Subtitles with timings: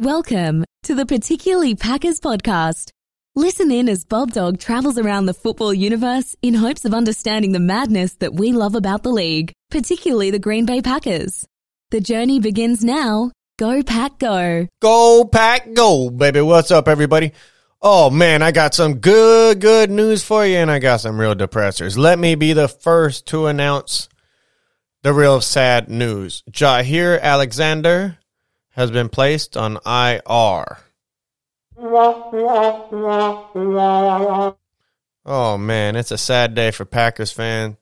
[0.00, 2.92] Welcome to the Particularly Packers podcast.
[3.34, 7.58] Listen in as Bob Dog travels around the football universe in hopes of understanding the
[7.58, 11.44] madness that we love about the league, particularly the Green Bay Packers.
[11.90, 13.32] The journey begins now.
[13.58, 14.68] Go Pack Go.
[14.80, 16.42] Go pack go, baby.
[16.42, 17.32] What's up, everybody?
[17.82, 21.34] Oh man, I got some good, good news for you, and I got some real
[21.34, 21.98] depressors.
[21.98, 24.08] Let me be the first to announce
[25.02, 26.44] the real sad news.
[26.52, 28.17] Jaire Alexander
[28.78, 30.78] has been placed on IR.
[35.26, 37.74] Oh man, it's a sad day for Packers fans.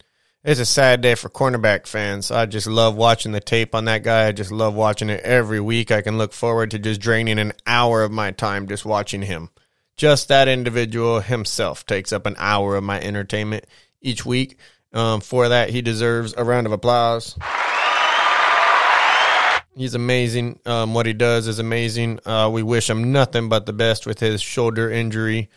[0.43, 2.31] It's a sad day for cornerback fans.
[2.31, 4.27] I just love watching the tape on that guy.
[4.27, 5.91] I just love watching it every week.
[5.91, 9.51] I can look forward to just draining an hour of my time just watching him.
[9.99, 13.67] Just that individual himself takes up an hour of my entertainment
[14.01, 14.57] each week.
[14.95, 17.37] Um, for that, he deserves a round of applause.
[19.77, 20.59] He's amazing.
[20.65, 22.21] Um, what he does is amazing.
[22.25, 25.51] Uh, we wish him nothing but the best with his shoulder injury.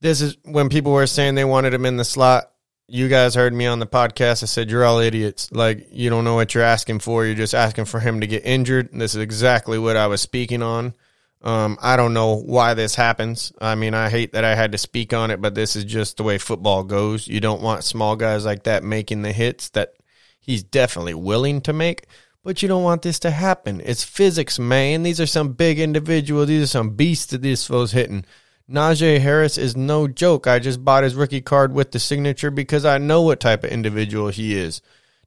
[0.00, 2.50] This is when people were saying they wanted him in the slot.
[2.86, 4.42] You guys heard me on the podcast.
[4.42, 5.50] I said, You're all idiots.
[5.50, 7.24] Like, you don't know what you're asking for.
[7.24, 8.90] You're just asking for him to get injured.
[8.92, 10.94] This is exactly what I was speaking on.
[11.42, 13.52] Um, I don't know why this happens.
[13.60, 16.16] I mean, I hate that I had to speak on it, but this is just
[16.16, 17.28] the way football goes.
[17.28, 19.94] You don't want small guys like that making the hits that
[20.40, 22.06] he's definitely willing to make,
[22.44, 23.80] but you don't want this to happen.
[23.84, 25.02] It's physics, man.
[25.02, 26.48] These are some big individuals.
[26.48, 28.24] These are some beasts that this foe's hitting.
[28.70, 30.46] Najee Harris is no joke.
[30.46, 33.70] I just bought his rookie card with the signature because I know what type of
[33.70, 34.80] individual he is.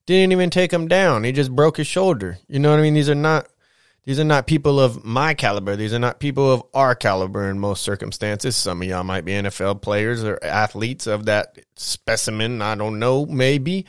[0.06, 1.24] Didn't even take him down.
[1.24, 2.40] He just broke his shoulder.
[2.48, 2.94] You know what I mean?
[2.94, 3.48] These are not
[4.06, 5.76] these are not people of my caliber.
[5.76, 8.56] These are not people of our caliber in most circumstances.
[8.56, 12.62] Some of y'all might be NFL players or athletes of that specimen.
[12.62, 13.86] I don't know, maybe.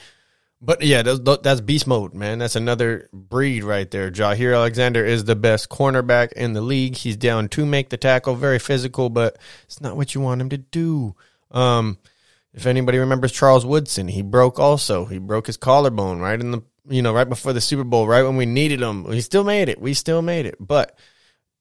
[0.60, 2.38] But yeah, that's, beast mode, man.
[2.38, 4.10] That's another breed right there.
[4.10, 6.96] Jaire Alexander is the best cornerback in the league.
[6.96, 10.48] He's down to make the tackle, very physical, but it's not what you want him
[10.48, 11.14] to do.
[11.52, 11.98] Um,
[12.52, 15.04] if anybody remembers Charles Woodson, he broke also.
[15.04, 18.22] He broke his collarbone right in the you know, right before the Super Bowl, right
[18.22, 19.04] when we needed him.
[19.04, 19.80] We still made it.
[19.80, 20.56] We still made it.
[20.58, 20.98] But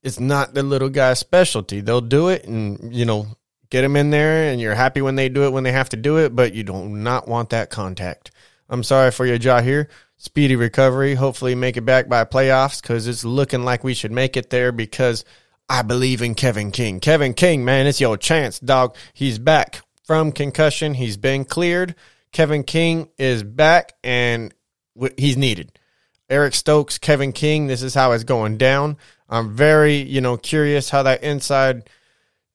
[0.03, 1.81] it's not the little guy's specialty.
[1.81, 3.27] They'll do it and, you know,
[3.69, 5.97] get him in there and you're happy when they do it when they have to
[5.97, 8.31] do it, but you do not want that contact.
[8.69, 9.89] I'm sorry for your jaw here.
[10.17, 11.15] Speedy recovery.
[11.15, 14.71] Hopefully make it back by playoffs because it's looking like we should make it there
[14.71, 15.23] because
[15.69, 16.99] I believe in Kevin King.
[16.99, 18.95] Kevin King, man, it's your chance, dog.
[19.13, 20.93] He's back from concussion.
[20.93, 21.95] He's been cleared.
[22.31, 24.53] Kevin King is back and
[25.17, 25.77] he's needed.
[26.29, 28.97] Eric Stokes, Kevin King, this is how it's going down.
[29.29, 31.89] I'm very, you know, curious how that inside,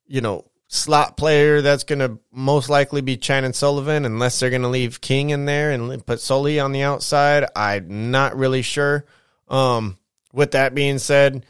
[0.06, 4.62] you know, slot player that's going to most likely be Chandon Sullivan, unless they're going
[4.62, 7.44] to leave King in there and put Sully on the outside.
[7.54, 9.04] I'm not really sure.
[9.48, 9.98] Um,
[10.32, 11.44] with that being said,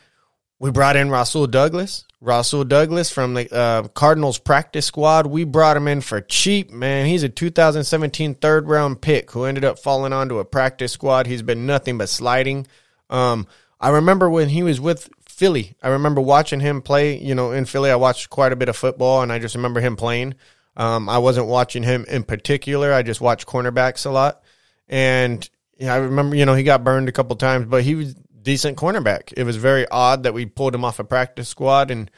[0.58, 2.04] we brought in Rasul Douglas.
[2.20, 5.26] Rasul Douglas from the uh, Cardinals practice squad.
[5.26, 7.06] We brought him in for cheap, man.
[7.06, 11.28] He's a 2017 third round pick who ended up falling onto a practice squad.
[11.28, 12.66] He's been nothing but sliding.
[13.08, 13.46] Um,
[13.80, 15.08] I remember when he was with
[15.42, 15.74] Philly.
[15.82, 17.18] I remember watching him play.
[17.18, 19.80] You know, in Philly, I watched quite a bit of football, and I just remember
[19.80, 20.36] him playing.
[20.76, 22.92] Um, I wasn't watching him in particular.
[22.92, 24.44] I just watched cornerbacks a lot,
[24.86, 25.50] and
[25.84, 26.36] I remember.
[26.36, 29.32] You know, he got burned a couple times, but he was decent cornerback.
[29.36, 32.08] It was very odd that we pulled him off a practice squad, and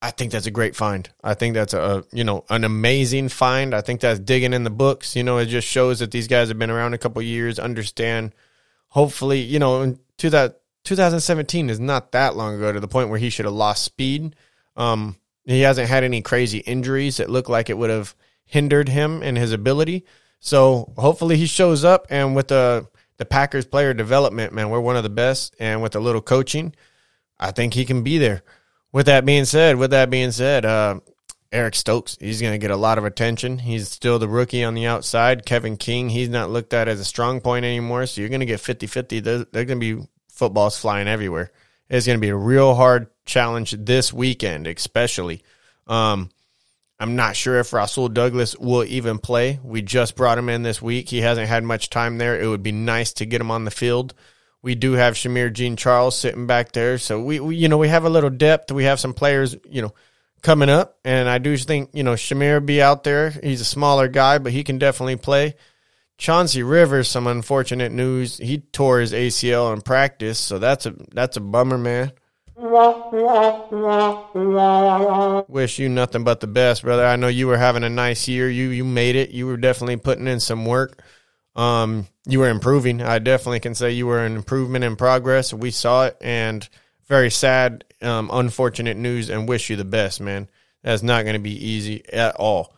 [0.00, 1.10] I think that's a great find.
[1.20, 3.74] I think that's a you know an amazing find.
[3.74, 5.16] I think that's digging in the books.
[5.16, 8.32] You know, it just shows that these guys have been around a couple years, understand.
[8.90, 13.18] Hopefully, you know, to that 2017 is not that long ago to the point where
[13.18, 14.34] he should have lost speed.
[14.76, 19.22] Um, he hasn't had any crazy injuries that look like it would have hindered him
[19.22, 20.04] in his ability.
[20.40, 22.88] So hopefully he shows up and with the
[23.18, 25.54] the Packers player development, man, we're one of the best.
[25.60, 26.74] And with a little coaching,
[27.38, 28.42] I think he can be there.
[28.90, 30.98] With that being said, with that being said, uh,
[31.52, 33.58] Eric Stokes, he's going to get a lot of attention.
[33.58, 35.46] He's still the rookie on the outside.
[35.46, 38.06] Kevin King, he's not looked at as a strong point anymore.
[38.06, 39.20] So you're going to get 50 50.
[39.20, 41.52] They're, they're going to be footballs flying everywhere.
[41.88, 45.42] It's going to be a real hard challenge this weekend, especially.
[45.86, 46.30] Um,
[46.98, 49.58] I'm not sure if Rasul Douglas will even play.
[49.62, 51.08] We just brought him in this week.
[51.08, 52.40] He hasn't had much time there.
[52.40, 54.14] It would be nice to get him on the field.
[54.62, 57.88] We do have Shemar Jean Charles sitting back there, so we, we, you know we
[57.88, 58.70] have a little depth.
[58.70, 59.92] We have some players you know
[60.42, 63.30] coming up, and I do think you know Shemar be out there.
[63.30, 65.56] He's a smaller guy, but he can definitely play.
[66.18, 68.38] Chauncey Rivers, some unfortunate news.
[68.38, 72.12] He tore his ACL in practice, so that's a that's a bummer, man.
[75.48, 77.04] Wish you nothing but the best, brother.
[77.04, 78.48] I know you were having a nice year.
[78.48, 79.30] You you made it.
[79.30, 81.02] You were definitely putting in some work.
[81.56, 83.02] Um, you were improving.
[83.02, 85.52] I definitely can say you were an improvement in progress.
[85.52, 86.66] We saw it, and
[87.08, 90.48] very sad, um, unfortunate news, and wish you the best, man.
[90.82, 92.74] That's not going to be easy at all.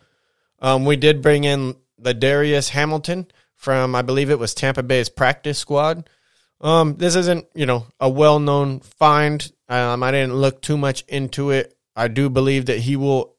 [0.61, 5.09] Um, we did bring in the Darius Hamilton from, I believe it was Tampa Bay's
[5.09, 6.09] practice squad.
[6.61, 9.51] Um, this isn't, you know, a well known find.
[9.69, 11.77] Um, I didn't look too much into it.
[11.97, 13.35] I do believe that he will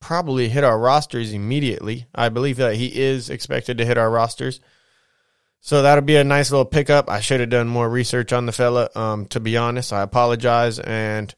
[0.00, 2.06] probably hit our rosters immediately.
[2.14, 4.60] I believe that he is expected to hit our rosters.
[5.60, 7.08] So that'll be a nice little pickup.
[7.08, 8.90] I should have done more research on the fella.
[8.96, 11.32] Um, to be honest, I apologize, and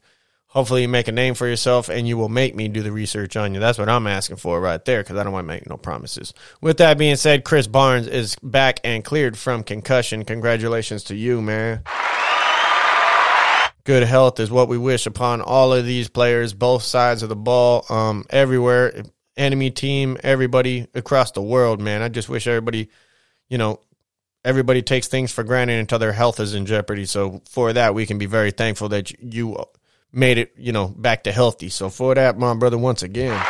[0.55, 3.35] hopefully you make a name for yourself, and you will make me do the research
[3.35, 3.59] on you.
[3.59, 6.33] That's what I'm asking for right there, because I don't want to make no promises.
[6.61, 10.23] With that being said, Krys Barnes is back and cleared from concussion.
[10.23, 11.83] Congratulations to you, man.
[13.83, 17.35] Good health is what we wish upon all of these players, both sides of the
[17.35, 19.03] ball, um, everywhere,
[19.35, 22.01] enemy team, everybody across the world, man.
[22.01, 22.89] I just wish everybody,
[23.49, 23.81] you know,
[24.45, 27.05] everybody takes things for granted until their health is in jeopardy.
[27.05, 29.57] So for that, we can be very thankful that you
[30.11, 31.69] made it, you know, back to healthy.
[31.69, 33.41] So for that, my brother, once again.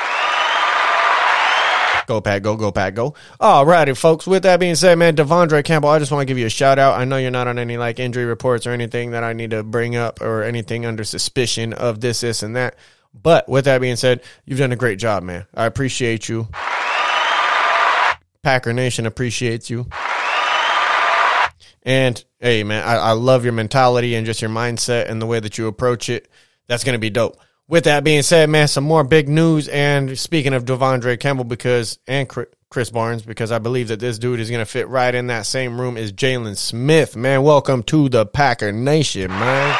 [2.07, 3.15] Go Pack, go, go Pack, go.
[3.39, 4.27] All righty, folks.
[4.27, 6.77] With that being said, man, De'Vondre Campbell, I just want to give you a shout
[6.77, 6.99] out.
[6.99, 9.63] I know you're not on any like injury reports or anything that I need to
[9.63, 12.75] bring up or anything under suspicion of this, this, and that.
[13.13, 15.47] But with that being said, you've done a great job, man.
[15.53, 16.47] I appreciate you.
[18.43, 19.87] Packer Nation appreciates you.
[21.81, 25.39] And hey, man, I, I love your mentality and just your mindset and the way
[25.39, 26.27] that you approach it.
[26.67, 27.37] That's going to be dope.
[27.67, 29.67] With that being said, man, some more big news.
[29.67, 34.39] And speaking of De'Vondre Campbell, because and Krys Barnes, because I believe that this dude
[34.39, 37.15] is going to fit right in that same room as Jaylon Smith.
[37.15, 39.75] Man, welcome to the Packer Nation, man.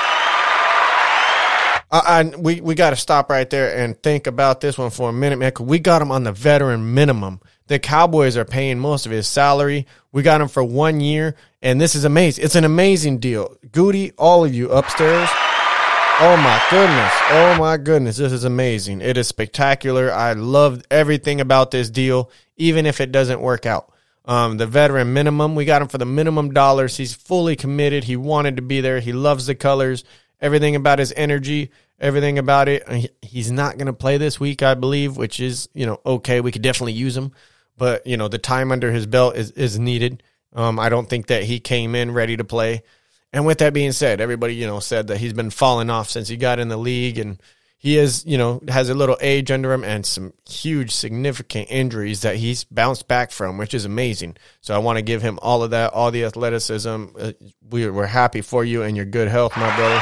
[1.92, 5.10] I, I, we we got to stop right there and think about this one for
[5.10, 5.52] a minute, man.
[5.52, 7.40] Cause we got him on the veteran minimum.
[7.68, 9.86] The Cowboys are paying most of his salary.
[10.12, 12.44] We got him for one year, and this is amazing.
[12.44, 13.56] It's an amazing deal.
[13.72, 15.30] Goody, all of you upstairs.
[16.18, 17.14] Oh my goodness.
[17.30, 18.18] Oh my goodness.
[18.18, 19.02] This is amazing.
[19.02, 20.12] It is spectacular.
[20.12, 23.92] I love everything about this deal, even if it doesn't work out.
[24.24, 26.98] Um, the veteran minimum, we got him for the minimum dollars.
[26.98, 28.06] He's fully committed.
[28.06, 29.00] He wanted to be there.
[29.00, 30.04] He loves the colors,
[30.40, 33.12] everything about his energy, everything about it.
[33.22, 36.40] He's not going to play this week, I believe, which is, you know, okay.
[36.40, 37.34] We could definitely use him
[37.78, 40.24] but you know the time under his belt is is needed.
[40.54, 42.84] Um, I don't think that he came in ready to play.
[43.36, 46.30] And with that being said, everybody you know said that he's been falling off since
[46.30, 47.38] he got in the league, and
[47.78, 52.22] he is you know has a little age under him and some huge significant injuries
[52.22, 54.38] that he's bounced back from, which is amazing.
[54.62, 57.08] So I want to give him all of that, all the athleticism.
[57.20, 57.34] Uh,
[57.70, 60.02] we, we're happy for you and your good health, my brother.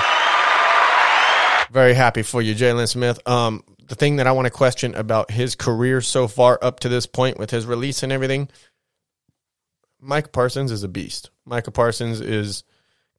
[1.72, 3.20] Very happy for you, Jaylon Smith.
[3.28, 6.90] Um, the thing that I want to question about his career so far up to
[6.90, 8.50] this point with his release and everything,
[10.00, 11.32] Mike Parsons is a beast.
[11.46, 12.64] Micah Parsons is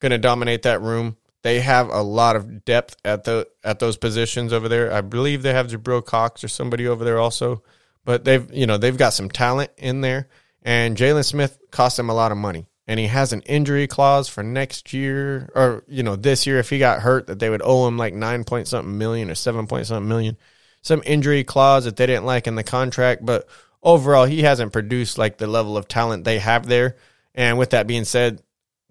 [0.04, 1.16] going to dominate that room.
[1.42, 4.92] They have a lot of depth at the at those positions over there.
[4.92, 7.62] I believe they have Jabril Cox or somebody over there also,
[8.04, 10.28] but they've you know they've got some talent in there.
[10.62, 14.28] And Jaylon Smith cost them a lot of money and he has an injury clause
[14.28, 17.62] for next year or you know this year if he got hurt that they would
[17.64, 20.36] owe him like nine point something million or seven point something million
[20.82, 23.48] some injury clause that they didn't like in the contract but
[23.82, 26.96] overall he hasn't produced like the level of talent they have there
[27.34, 28.42] and with that being said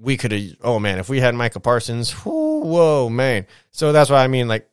[0.03, 4.09] we could have oh man if we had micah parsons whoo, whoa man so that's
[4.09, 4.69] why i mean like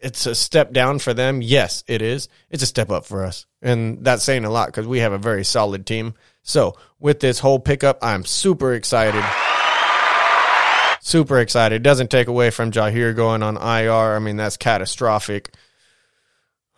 [0.00, 3.46] it's a step down for them yes it is it's a step up for us
[3.60, 6.14] and that's saying a lot because we have a very solid team
[6.48, 9.22] so with this whole pickup, I'm super excited.
[11.02, 11.82] Super excited.
[11.82, 14.16] Doesn't take away from Jaire going on IR.
[14.16, 15.54] I mean, that's catastrophic.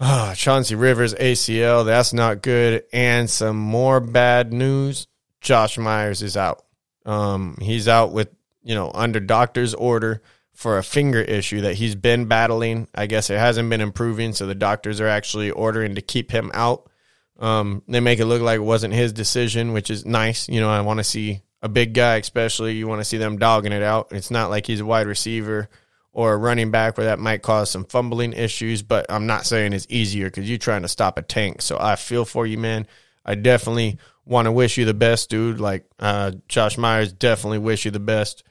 [0.00, 2.82] Oh, Chauncey Rivers ACL, that's not good.
[2.92, 5.06] And some more bad news.
[5.40, 6.64] Josh Myers is out.
[7.06, 8.28] Um, he's out with,
[8.62, 12.88] you know, under doctor's order for a finger issue that he's been battling.
[12.94, 16.50] I guess it hasn't been improving, so the doctors are actually ordering to keep him
[16.52, 16.90] out.
[17.38, 20.48] Um, they make it look like it wasn't his decision, which is nice.
[20.48, 22.74] You know, I want to see a big guy, especially.
[22.74, 24.08] You want to see them dogging it out.
[24.12, 25.70] It's not like he's a wide receiver
[26.12, 29.72] or a running back where that might cause some fumbling issues, but I'm not saying
[29.72, 31.62] it's easier because you're trying to stop a tank.
[31.62, 32.86] So I feel for you, man.
[33.24, 35.60] I definitely want to wish you the best, dude.
[35.60, 38.42] Like uh, Josh Myers, definitely wish you the best.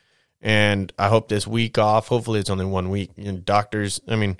[0.42, 3.12] And I hope this week off, hopefully it's only one week.
[3.18, 4.38] You know, doctors, I mean,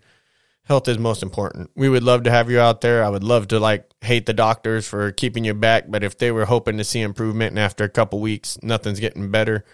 [0.64, 1.72] health is most important.
[1.76, 3.04] We would love to have you out there.
[3.04, 6.32] I would love to like hate the doctors for keeping you back, but if they
[6.32, 9.66] were hoping to see improvement and after a couple weeks nothing's getting better,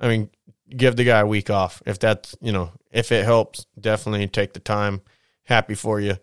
[0.00, 0.30] I mean,
[0.74, 1.82] give the guy a week off.
[1.84, 5.02] If that's, you know, if it helps, definitely take the time.
[5.42, 6.16] Happy for you.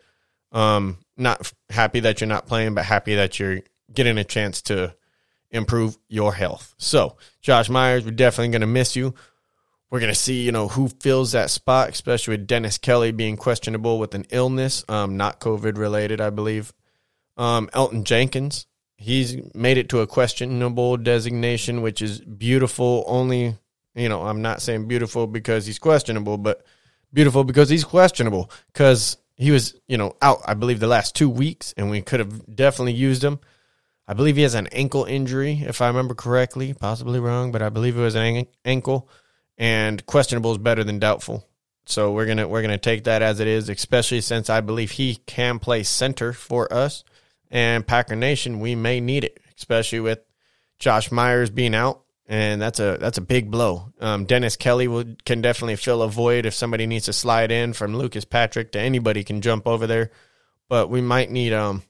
[0.52, 3.62] Um not happy that you're not playing, but happy that you're
[3.94, 4.96] getting a chance to
[5.52, 6.74] improve your health.
[6.78, 9.14] So, Josh Myers, we're definitely going to miss you.
[9.92, 13.36] we're going to see, you know, who fills that spot, especially with Dennis Kelly being
[13.36, 16.74] questionable with an illness, um, not COVID related, I believe.
[17.36, 23.04] Um, Elgton Jenkins, he's made it to a questionable designation, which is beautiful.
[23.06, 23.58] Only,
[23.94, 26.66] you know, I'm not saying beautiful because he's questionable, but
[27.12, 31.30] beautiful because he's questionable because he was, you know, out, I believe, the last two
[31.30, 33.40] weeks, and we could have definitely used him.
[34.08, 37.70] I believe he has an ankle injury, if I remember correctly, possibly wrong, but I
[37.70, 39.10] believe it was an ankle
[39.58, 41.48] and questionable is better than doubtful.
[41.86, 45.16] So we're gonna we're gonna take that as it is, especially since I believe he
[45.26, 47.04] can play center for us
[47.50, 48.60] and Packer Nation.
[48.60, 50.20] We may need it, especially with
[50.80, 53.94] Josh Myers being out, and that's a that's a big blow.
[54.00, 57.74] Um, Dennis Kelly would, can definitely fill a void if somebody needs to slide in
[57.74, 60.12] from Lucas Patrick to anybody can jump over there,
[60.70, 61.84] but we might need um,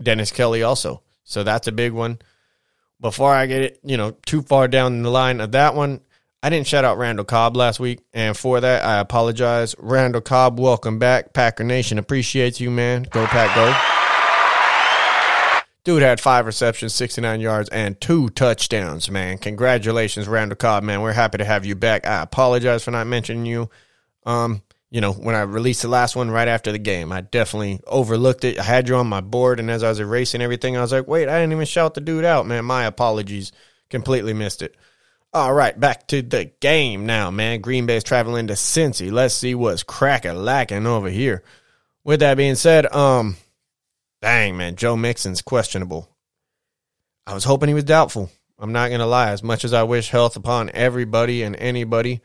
[0.00, 1.02] Dennis Kelly also.
[1.24, 2.18] So that's a big one.
[3.00, 6.00] Before I get it, you know, too far down the line of that one,
[6.42, 9.74] I didn't shout out Randall Cobb last week, and for that, I apologize.
[9.78, 11.34] Randall Cobb, welcome back.
[11.34, 13.02] Packer Nation appreciates you, man.
[13.10, 13.74] Go, Pack, go.
[15.84, 19.38] Dude had five receptions, 69 yards, and two touchdowns, man.
[19.38, 21.00] Congratulations, Randall Cobb, man.
[21.00, 22.06] We're happy to have you back.
[22.06, 23.70] I apologize for not mentioning you.
[24.24, 27.80] Um, you know, when I released the last one right after the game, I definitely
[27.86, 28.58] overlooked it.
[28.58, 31.06] I had you on my board, and as I was erasing everything, I was like,
[31.06, 32.64] wait, I didn't even shout the dude out, man.
[32.64, 33.52] My apologies.
[33.88, 34.76] Completely missed it.
[35.32, 37.60] All right, back to the game now, man.
[37.60, 39.12] Green Bay's traveling to Cincy.
[39.12, 41.44] Let's see what's cracking lacking over here.
[42.02, 43.36] With that being said, um,
[44.22, 46.08] dang man, Joe Mixon's questionable.
[47.26, 48.30] I was hoping he was doubtful.
[48.58, 49.30] I'm not gonna lie.
[49.30, 52.20] As much as I wish health upon everybody and anybody,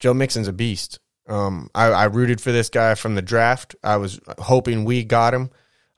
[0.00, 0.98] Joe Mixon's a beast.
[1.28, 3.76] Um, I, I rooted for this guy from the draft.
[3.84, 5.50] I was hoping we got him.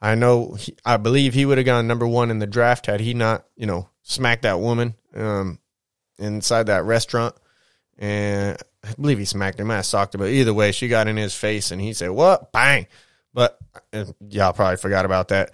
[0.03, 3.01] I know, he, I believe he would have gone number one in the draft had
[3.01, 4.95] he not, you know, smacked that woman.
[5.15, 5.59] Um,
[6.21, 7.35] inside that restaurant,
[7.99, 9.71] and I believe he smacked him.
[9.71, 10.21] I socked him.
[10.21, 12.53] but either way, she got in his face, and he said, "What?
[12.53, 12.87] Bang!"
[13.33, 13.59] But
[14.29, 15.53] y'all probably forgot about that.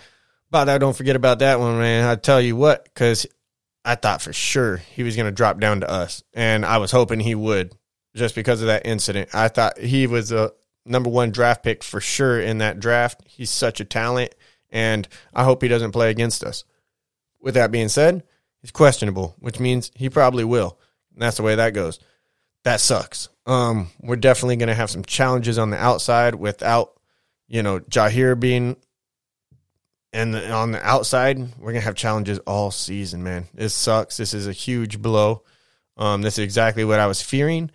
[0.48, 2.06] About that, don't forget about that one, man.
[2.06, 3.26] I tell you what, because
[3.84, 6.90] I thought for sure he was going to drop down to us, and I was
[6.90, 7.74] hoping he would,
[8.16, 9.34] just because of that incident.
[9.34, 10.52] I thought he was a
[10.84, 13.22] number one draft pick for sure in that draft.
[13.26, 14.34] He's such a talent,
[14.70, 16.64] and I hope he doesn't play against us.
[17.40, 18.24] With that being said,
[18.66, 20.76] He's questionable, which means he probably will.
[21.12, 22.00] And that's the way that goes.
[22.64, 23.28] That sucks.
[23.46, 26.98] Um, we're definitely going to have some challenges on the outside without,
[27.46, 28.74] you know, Jaire being
[30.12, 33.46] and on the outside, we're gonna have challenges all season, man.
[33.52, 34.16] This sucks.
[34.16, 35.42] This is a huge blow.
[35.98, 37.70] Um, this is exactly what I was fearing.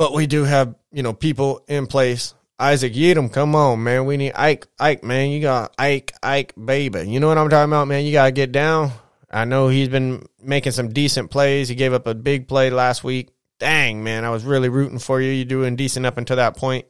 [0.00, 2.32] But we do have, you know, people in place.
[2.58, 4.06] Isaac Yiadom, come on, man.
[4.06, 5.28] We need Ike, Ike, man.
[5.28, 7.06] You got Ike, Ike, baby.
[7.06, 8.06] You know what I'm talking about, man.
[8.06, 8.92] You gotta get down.
[9.30, 11.68] I know he's been making some decent plays.
[11.68, 13.28] He gave up a big play last week.
[13.58, 15.32] Dang, man, I was really rooting for you.
[15.32, 16.86] You're doing decent up until that point.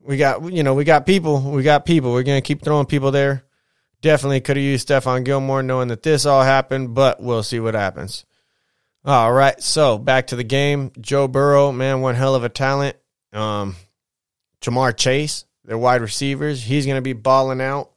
[0.00, 1.40] We got, you know, we got people.
[1.40, 2.12] We got people.
[2.12, 3.42] We're going to keep throwing people there.
[4.02, 7.74] Definitely could have used Stephon Gilmore knowing that this all happened, but we'll see what
[7.74, 8.24] happens.
[9.04, 10.90] All right, so back to the game.
[10.98, 12.96] Joe Burrow, man, one hell of a talent.
[13.34, 13.76] Um,
[14.62, 17.90] Ja'Marr Chase, their wide receivers, he's going to be balling out.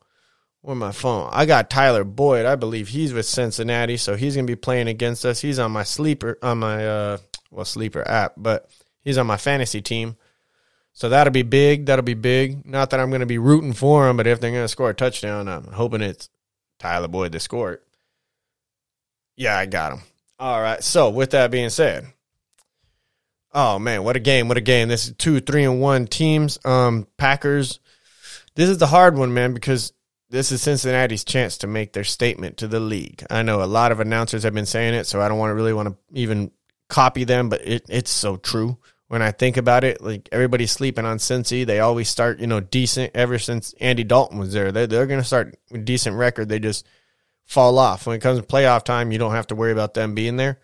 [0.68, 1.30] Where my phone?
[1.32, 2.46] I got Tyler Boyd.
[2.46, 5.40] I believe he's with Cincinnati, so he's gonna be playing against us.
[5.40, 7.18] He's on my sleeper on my uh
[7.52, 8.70] well sleeper app, but
[9.02, 10.18] he's on my fantasy team.
[10.92, 11.86] So that'll be big.
[11.86, 12.66] That'll be big.
[12.66, 15.48] Not that I'm gonna be rooting for him, but if they're gonna score a touchdown,
[15.48, 16.30] I'm hoping it's
[16.80, 17.84] Tyler Boyd to score it.
[19.38, 20.02] Yeah, I got him.
[20.40, 20.84] All right.
[20.84, 22.08] So with that being said,
[23.54, 24.48] oh man, what a game!
[24.48, 24.88] What a game!
[24.88, 26.60] This is two, three, and one teams.
[26.64, 27.80] Um, Packers.
[28.56, 29.94] This is the hard one, man, because
[30.30, 33.24] this is Cincinnati's chance to make their statement to the league.
[33.30, 35.56] I know a lot of announcers have been saying it, so I don't want to
[35.56, 36.52] really want to even
[36.90, 38.78] copy them, but it, it's so true.
[39.10, 41.66] When I think about it, like everybody's sleeping on Cincy.
[41.66, 44.72] They always start, you know, decent ever since Andy Dalton was there.
[44.74, 46.50] They're, they're going to start decent record.
[46.50, 46.86] They just
[47.48, 48.06] fall off.
[48.06, 50.60] When it comes to playoff time, you don't have to worry about them being there.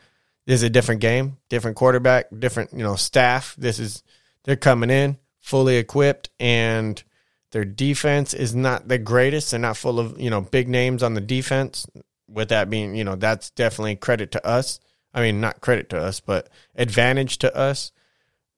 [0.46, 3.56] This is a different game, different quarterback, different, you know, staff.
[3.58, 4.04] This is,
[4.44, 7.04] they're coming in fully equipped and–
[7.54, 9.52] their defense is not the greatest.
[9.52, 11.86] They're not full of, you know, big names on the defense.
[12.28, 14.80] With that being, you know, that's definitely credit to us.
[15.14, 17.92] I mean, not credit to us, but advantage to us.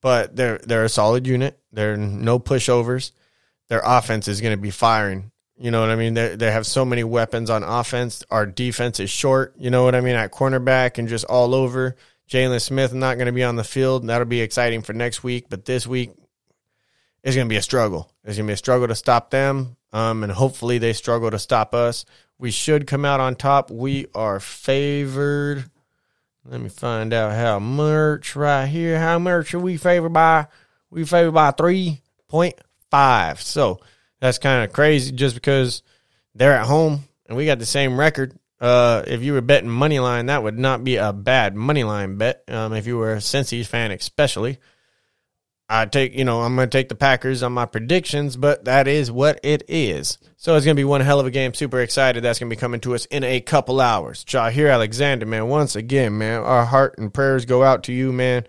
[0.00, 1.58] But they're they're a solid unit.
[1.72, 3.12] They're no pushovers.
[3.68, 5.30] Their offense is going to be firing.
[5.58, 6.14] You know what I mean?
[6.14, 8.22] They they have so many weapons on offense.
[8.30, 9.54] Our defense is short.
[9.58, 10.16] You know what I mean?
[10.16, 11.96] At cornerback and just all over.
[12.28, 14.06] Jaylon Smith not going to be on the field.
[14.06, 15.46] That'll be exciting for next week.
[15.48, 16.10] But this week,
[17.22, 18.10] it's going to be a struggle.
[18.24, 21.38] It's going to be a struggle to stop them, um, and hopefully they struggle to
[21.38, 22.04] stop us.
[22.38, 23.70] We should come out on top.
[23.70, 25.70] We are favored.
[26.44, 28.98] Let me find out how much right here.
[28.98, 30.48] How much are we favored by?
[30.90, 33.40] We favored by 3.5.
[33.40, 33.80] So
[34.20, 35.82] that's kind of crazy just because
[36.34, 38.38] they're at home and we got the same record.
[38.60, 42.16] Uh, if you were betting money line, that would not be a bad money line
[42.16, 42.42] bet.
[42.48, 44.58] Um, if you were a Cincy fan, especially.
[45.68, 48.86] I take, you know, I'm going to take the Packers on my predictions, but that
[48.86, 50.18] is what it is.
[50.36, 51.54] So it's going to be one hell of a game.
[51.54, 52.22] Super excited.
[52.22, 54.24] That's going to be coming to us in a couple hours.
[54.24, 58.46] Jaire Alexander, man, once again, man, our heart and prayers go out to you, man.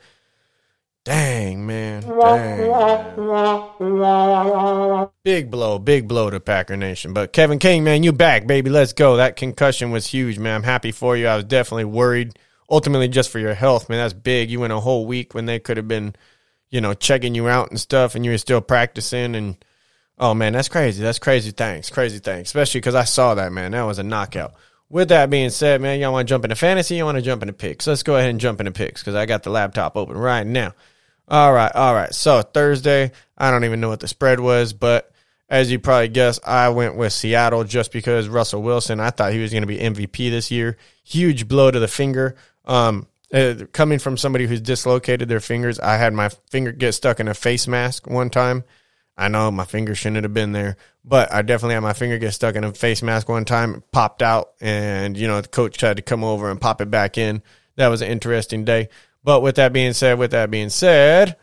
[1.08, 2.04] Dang, man.
[2.04, 2.68] Dang.
[5.24, 7.14] Big blow, big blow to Packer Nation.
[7.14, 8.70] But Kevin King, man, you back, baby.
[8.70, 9.18] Let's go.
[9.18, 10.56] That concussion was huge, man.
[10.56, 11.28] I'm happy for you.
[11.28, 12.38] I was definitely worried.
[12.70, 14.00] Ultimately, just for your health, man.
[14.00, 14.50] That's big.
[14.50, 16.16] You went a whole week when they could have been–
[16.70, 19.36] you know, checking you out and stuff, and you were still practicing.
[19.36, 19.64] And
[20.18, 21.02] oh man, that's crazy.
[21.02, 21.52] That's crazy.
[21.52, 22.50] Thanks, crazy thanks.
[22.50, 23.72] Especially because I saw that man.
[23.72, 24.54] That was a knockout.
[24.90, 26.96] With that being said, man, y'all want to jump into fantasy?
[26.96, 27.88] You want to jump into picks?
[27.88, 30.74] Let's go ahead and jump into picks because I got the laptop open right now.
[31.28, 32.14] All right, all right.
[32.14, 35.12] So Thursday, I don't even know what the spread was, but
[35.50, 39.00] as you probably guess, I went with Seattle just because Russell Wilson.
[39.00, 40.78] I thought he was going to be MVP this year.
[41.04, 42.36] Huge blow to the finger.
[42.66, 47.20] Um, uh, coming from somebody who's dislocated their fingers, I had my finger get stuck
[47.20, 48.64] in a face mask one time.
[49.18, 52.34] I know my finger shouldn't have been there, but I definitely had my finger get
[52.34, 53.76] stuck in a face mask one time.
[53.76, 56.92] It popped out, and you know the coach had to come over and pop it
[56.92, 57.42] back in.
[57.78, 58.90] That was an interesting day.
[59.28, 61.36] But with that being said, with that being said,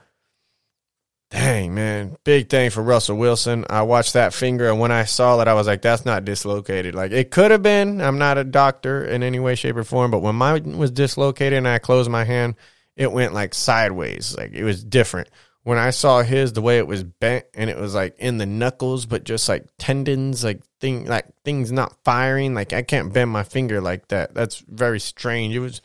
[1.29, 2.17] Dang, man.
[2.25, 3.67] Big thing for Russell Wilson.
[3.69, 6.95] I watched that finger, and when I saw it, I was like, that's not dislocated.
[6.95, 8.01] Like, it could have been.
[8.01, 11.59] I'm not a doctor in any way, shape, or form, but when mine was dislocated
[11.59, 12.55] and I closed my hand,
[12.97, 14.35] it went like sideways.
[14.35, 15.29] Like, it was different.
[15.65, 18.47] When I saw his, the way it was bent and it was like in the
[18.47, 22.55] knuckles, but just like tendons, like thing, like things not firing.
[22.55, 24.33] Like, I can't bend my finger like that.
[24.33, 25.55] That's very strange.
[25.55, 25.83] It was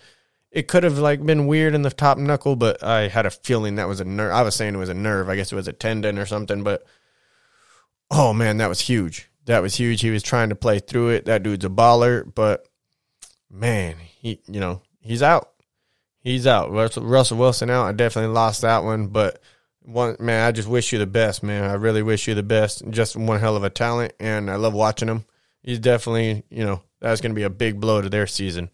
[0.51, 3.75] it could have like been weird in the top knuckle, but I had a feeling
[3.75, 4.34] that was a nerve.
[4.34, 5.29] I was saying it was a nerve.
[5.29, 6.84] I guess it was a tendon or something, but
[8.10, 9.29] oh man, that was huge.
[9.45, 10.02] That was huge.
[10.02, 11.26] He was trying to play through it.
[11.26, 12.67] That dude's a baller, but
[13.50, 15.52] man, he you know, he's out.
[16.21, 16.71] He's out.
[16.71, 17.86] Russell, Russell Wilson out.
[17.86, 19.41] I definitely lost that one, but
[19.82, 21.63] one man, I just wish you the best, man.
[21.63, 22.84] I really wish you the best.
[22.89, 25.26] Just one hell of a talent, and I love watching him.
[25.62, 28.69] He's definitely, you know, that's going to be a big blow to their season.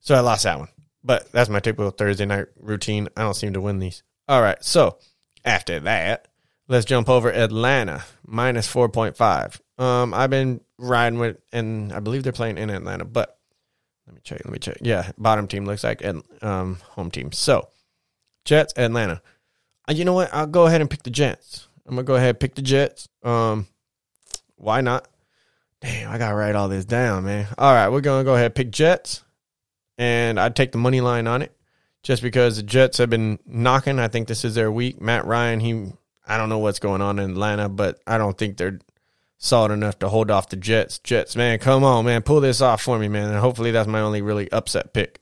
[0.00, 0.68] So I lost that one.
[1.02, 3.08] But that's my typical Thursday night routine.
[3.16, 4.02] I don't seem to win these.
[4.28, 4.62] All right.
[4.62, 4.98] So
[5.44, 6.28] after that,
[6.68, 9.60] let's jump over Atlanta minus 4.5.
[9.82, 13.38] Um, I've been riding with, and I believe they're playing in Atlanta, but
[14.06, 14.42] let me check.
[14.44, 14.78] Let me check.
[14.82, 16.02] Yeah, bottom team looks like
[16.42, 17.32] um, home team.
[17.32, 17.68] So
[18.44, 19.22] Jets, Atlanta.
[19.88, 20.32] Uh, you know what?
[20.34, 21.68] I'll go ahead and pick the Jets.
[21.86, 23.08] I'm gonna go ahead and pick the Jets.
[23.22, 23.66] Um,
[24.56, 25.08] why not?
[25.80, 27.46] Damn, I gotta write all this down, man.
[27.56, 29.22] All right, we're gonna go ahead and pick Jets
[30.00, 31.54] and I'd take the money line on it
[32.02, 33.98] just because the Jets have been knocking.
[33.98, 34.98] I think this is their week.
[34.98, 35.92] Matt Ryan, he
[36.26, 38.78] I don't know what's going on in Atlanta, but I don't think they're
[39.36, 41.00] solid enough to hold off the Jets.
[41.00, 43.28] Jets, man, come on, man, pull this off for me, man.
[43.28, 45.20] And hopefully that's my only really upset pick.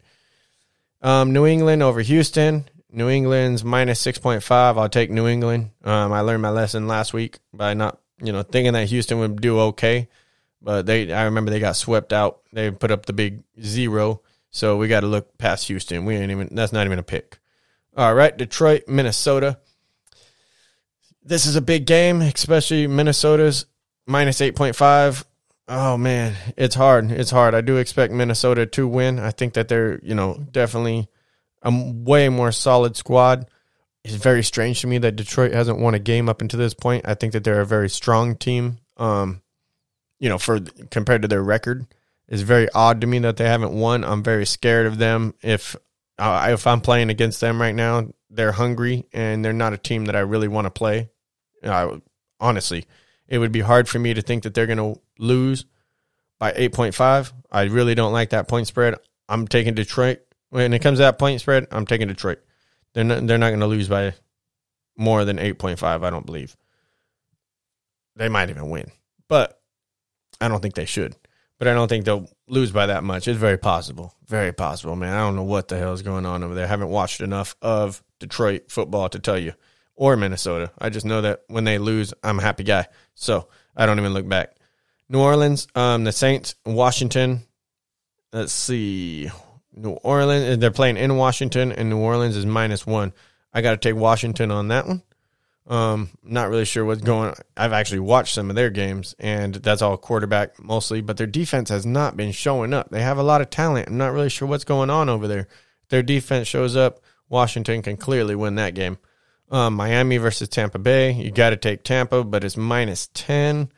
[1.03, 2.65] Um, New England over Houston.
[2.91, 4.79] New England's minus six point five.
[4.79, 5.71] I'll take New England.
[5.83, 9.41] Um, I learned my lesson last week by not, you know, thinking that Houston would
[9.41, 10.09] do okay,
[10.63, 11.13] but they.
[11.13, 12.43] I remember they got swept out.
[12.53, 14.23] They put up the big zero.
[14.51, 16.05] So we got to look past Houston.
[16.05, 17.39] We ain't even that's not even a pick.
[17.97, 19.59] All right, Detroit, Minnesota.
[21.23, 23.67] This is a big game, especially Minnesota's
[24.07, 25.25] minus 8.5.
[25.69, 27.11] Oh man, it's hard.
[27.11, 27.55] It's hard.
[27.55, 29.19] I do expect Minnesota to win.
[29.19, 31.09] I think that they're, you know, definitely
[31.63, 33.51] a way more solid squad.
[34.05, 37.07] It's very strange to me that Detroit hasn't won a game up until this point.
[37.07, 38.79] I think that they're a very strong team.
[38.97, 39.43] Um,
[40.19, 41.87] you know, for compared to their record
[42.29, 44.05] is very odd to me that they haven't won.
[44.05, 45.35] I'm very scared of them.
[45.43, 45.77] If
[46.19, 50.07] uh, if I'm playing against them right now, they're hungry and they're not a team
[50.07, 51.11] that I really want to play.
[52.41, 52.87] Honestly,
[53.29, 55.65] it would be hard for me to think that they're going to lose
[56.39, 57.33] by 8.5.
[57.51, 58.97] I really don't like that point spread.
[59.29, 60.21] I'm taking Detroit.
[60.51, 62.39] When it comes to that point spread, I'm taking Detroit.
[62.95, 64.15] They're not, they're not going to lose by
[64.97, 66.57] more than 8.5, I don't believe.
[68.17, 68.91] They might even win,
[69.29, 69.61] but
[70.41, 71.15] I don't think they should
[71.59, 73.29] but I don't think they'll lose by that much.
[73.29, 74.15] It's very possible.
[74.27, 75.15] Very possible, man.
[75.15, 76.65] I don't know what the hell is going on over there.
[76.65, 79.55] I haven't watched enough of Detroit football to tell you,
[79.95, 80.71] or Minnesota.
[80.79, 82.87] I just know that when they lose, I'm a happy guy.
[83.15, 84.55] So I don't even look back.
[85.09, 87.43] New Orleans, um, the Saints, Washington.
[88.33, 89.31] Let's see.
[89.75, 93.13] New Orleans, they're playing in Washington, and New Orleans is minus one.
[93.53, 95.03] I got to take Washington on that one.
[95.69, 97.35] Um, not really sure what's going on.
[97.55, 101.69] I've actually watched some of their games, and that's all quarterback mostly, but their defense
[101.69, 102.91] has not been showing up.
[102.91, 103.89] They have a lot of talent.
[103.89, 105.47] I'm not really sure what's going on over there.
[105.91, 108.97] their defense shows up, Washington can clearly win that game.
[109.51, 113.71] Um, Miami versus Tampa Bay, you got to take Tampa, but it's minus 10.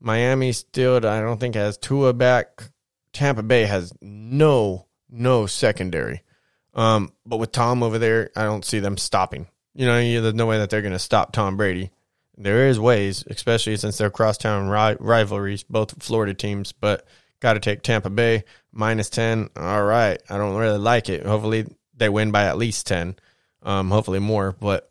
[0.00, 2.70] Miami still, I don't think, has Tua back.
[3.12, 6.22] Tampa Bay has no, no secondary.
[6.74, 9.46] Um, but with Tom over there, I don't see them stopping.
[9.74, 11.90] You know, there's no way that they're going to stop Tom Brady.
[12.36, 16.72] There is ways, especially since they're crosstown ri- rivalries, both Florida teams.
[16.72, 17.06] But
[17.40, 19.50] got to take Tampa Bay minus ten.
[19.56, 21.26] All right, I don't really like it.
[21.26, 23.16] Hopefully they win by at least ten.
[23.62, 24.90] Um, hopefully more, but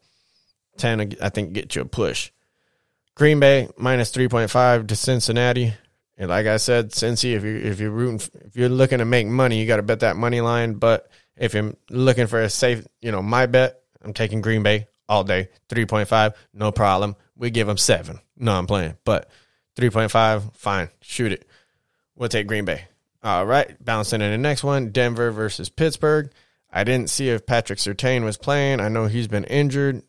[0.77, 2.31] ten I think get you a push.
[3.15, 5.73] Green Bay minus three point five to Cincinnati.
[6.17, 9.25] And like I said, Cincy, if you if you're rooting, if you're looking to make
[9.25, 10.73] money, you got to bet that money line.
[10.73, 14.87] But if you're looking for a safe, you know, my bet, I'm taking Green Bay
[15.07, 15.49] all day.
[15.69, 17.15] 3.5, no problem.
[17.35, 18.19] We give them seven.
[18.37, 18.97] No, I'm playing.
[19.03, 19.29] But
[19.75, 20.89] 3.5, fine.
[21.01, 21.47] Shoot it.
[22.15, 22.85] We'll take Green Bay.
[23.23, 23.83] All right.
[23.83, 26.31] Bouncing in the next one Denver versus Pittsburgh.
[26.71, 28.79] I didn't see if Patrick Surtain was playing.
[28.79, 30.03] I know he's been injured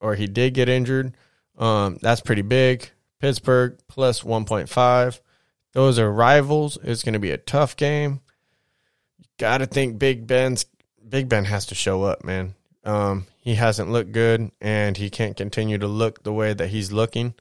[0.00, 1.16] or he did get injured.
[1.56, 2.90] Um, that's pretty big.
[3.20, 5.20] Pittsburgh plus 1.5.
[5.72, 6.78] Those are rivals.
[6.82, 8.20] It's going to be a tough game.
[9.38, 10.66] Got to think Big Ben's
[11.06, 12.54] Big Ben has to show up, man.
[12.84, 16.92] Um, he hasn't looked good, and he can't continue to look the way that he's
[16.92, 17.34] looking.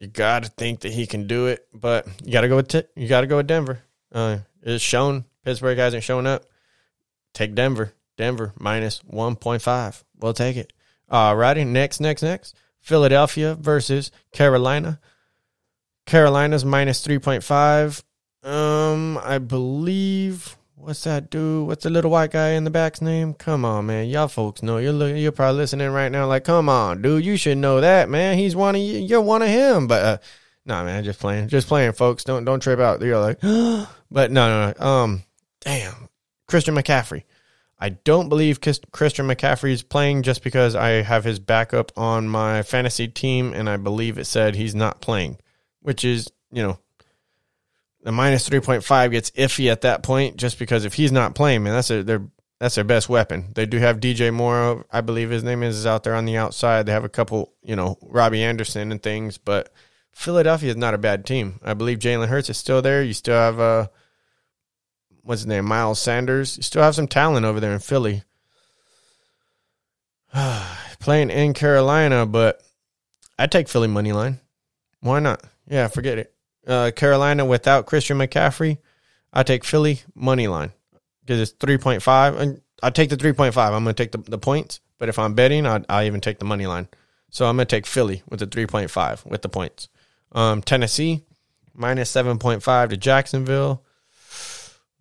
[0.00, 2.68] You got to think that he can do it, but you got to go with
[2.68, 3.80] t- you got to go with Denver.
[4.12, 6.44] Uh, it's shown Pittsburgh hasn't shown up.
[7.32, 7.94] Take Denver.
[8.16, 10.04] Denver minus one point five.
[10.18, 10.72] We'll take it.
[11.08, 11.64] All righty.
[11.64, 12.54] Next, next, next.
[12.80, 15.00] Philadelphia versus Carolina.
[16.06, 18.04] Carolina's minus three point five.
[18.42, 21.66] Um, I believe what's that dude?
[21.66, 23.34] What's the little white guy in the back's name?
[23.34, 24.08] Come on, man.
[24.08, 24.78] Y'all folks know.
[24.78, 26.26] You're looking, you're probably listening right now.
[26.26, 27.24] Like, come on, dude.
[27.24, 28.38] You should know that, man.
[28.38, 28.98] He's one of you.
[28.98, 29.86] You're one of him.
[29.86, 30.18] But uh,
[30.64, 31.04] nah, man.
[31.04, 31.48] Just playing.
[31.48, 32.24] Just playing, folks.
[32.24, 33.02] Don't don't trip out.
[33.02, 33.40] You're like,
[34.10, 34.86] but no, no, no.
[34.86, 35.22] Um,
[35.60, 36.08] damn.
[36.46, 37.24] Christian McCaffrey.
[37.80, 42.62] I don't believe Christian McCaffrey is playing just because I have his backup on my
[42.62, 45.38] fantasy team, and I believe it said he's not playing,
[45.80, 46.78] which is you know
[48.02, 51.74] the minus 3.5 gets iffy at that point just because if he's not playing, man,
[51.74, 52.22] that's a, their
[52.60, 53.52] that's their best weapon.
[53.54, 56.36] They do have DJ Moore, I believe his name is, is out there on the
[56.36, 56.86] outside.
[56.86, 59.72] They have a couple, you know, Robbie Anderson and things, but
[60.10, 61.60] Philadelphia is not a bad team.
[61.62, 63.02] I believe Jalen Hurts is still there.
[63.02, 63.88] You still have uh
[65.22, 66.56] what's his name, Miles Sanders.
[66.56, 68.22] You still have some talent over there in Philly.
[71.00, 72.62] Playing in Carolina, but
[73.38, 74.40] I take Philly money line.
[75.00, 75.44] Why not?
[75.68, 76.34] Yeah, forget it
[76.68, 78.78] uh, Carolina without Christian McCaffrey,
[79.32, 80.72] I take Philly money line
[81.20, 83.72] because it's three point five, and I take the three point five.
[83.72, 86.38] I'm going to take the, the points, but if I'm betting, I I even take
[86.38, 86.88] the money line.
[87.30, 89.88] So I'm going to take Philly with the three point five with the points.
[90.32, 91.24] Um, Tennessee
[91.74, 93.84] minus seven point five to Jacksonville.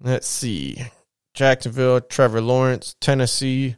[0.01, 0.83] Let's see,
[1.33, 3.75] Jacksonville, Trevor Lawrence, Tennessee.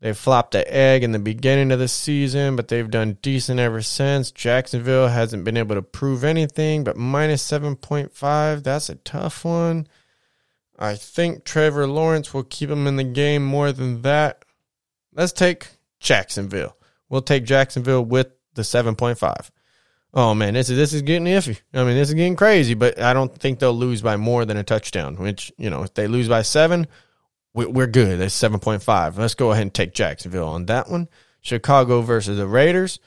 [0.00, 3.82] They flopped the egg in the beginning of the season, but they've done decent ever
[3.82, 4.30] since.
[4.30, 9.86] Jacksonville hasn't been able to prove anything, but minus 7.5, that's a tough one.
[10.78, 14.46] I think Trevor Lawrence will keep him in the game more than that.
[15.12, 16.76] Let's take Jacksonville.
[17.10, 19.50] We'll take Jacksonville with the 7.5.
[20.12, 21.60] Oh man, this is this is getting iffy.
[21.72, 24.56] I mean, this is getting crazy, but I don't think they'll lose by more than
[24.56, 26.88] a touchdown, which, you know, if they lose by 7,
[27.54, 28.20] we're good.
[28.20, 29.18] That's 7.5.
[29.18, 31.08] Let's go ahead and take Jacksonville on that one.
[31.40, 32.98] Chicago versus the Raiders.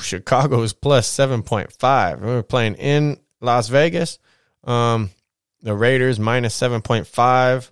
[0.00, 2.20] Chicago is plus 7.5.
[2.20, 4.18] We're playing in Las Vegas.
[4.64, 5.10] Um,
[5.62, 7.70] the Raiders minus 7.5.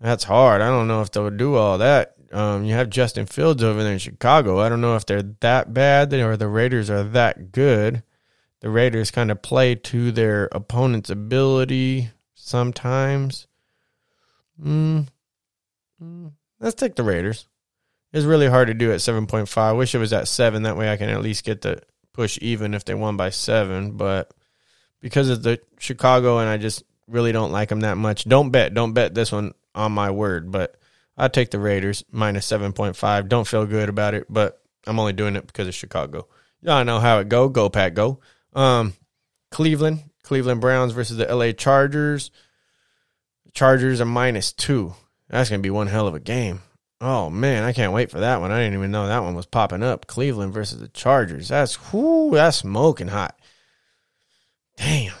[0.00, 0.60] That's hard.
[0.60, 2.14] I don't know if they'll do all that.
[2.30, 4.60] Um, you have Justin Fields over there in Chicago.
[4.60, 8.02] I don't know if they're that bad or the Raiders are that good.
[8.60, 13.47] The Raiders kind of play to their opponent's ability sometimes.
[14.62, 15.08] Mm,
[16.02, 17.46] mm, let's take the Raiders.
[18.12, 19.58] It's really hard to do at 7.5.
[19.58, 20.62] I wish it was at 7.
[20.62, 21.82] That way I can at least get the
[22.14, 23.92] push even if they won by 7.
[23.92, 24.32] But
[25.00, 28.72] because of the Chicago and I just really don't like them that much, don't bet.
[28.74, 30.50] Don't bet this one on my word.
[30.50, 30.76] But
[31.16, 33.28] I take the Raiders minus 7.5.
[33.28, 36.26] Don't feel good about it, but I'm only doing it because of Chicago.
[36.62, 37.48] Y'all know how it go.
[37.48, 38.20] Go, Pat, go.
[38.54, 38.94] Um,
[39.50, 40.04] Cleveland.
[40.22, 42.30] Cleveland Browns versus the LA Chargers.
[43.58, 44.94] Chargers are minus two.
[45.28, 46.60] That's going to be one hell of a game.
[47.00, 48.52] Oh, man, I can't wait for that one.
[48.52, 50.06] I didn't even know that one was popping up.
[50.06, 51.48] Cleveland versus the Chargers.
[51.48, 53.36] That's, whoo, that's smoking hot.
[54.76, 55.12] Damn.